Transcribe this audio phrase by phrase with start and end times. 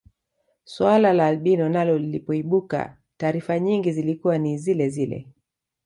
[0.63, 5.27] Swala la albino nalo lilipoibuka taarifa nyingi zilikuwa ni zilezile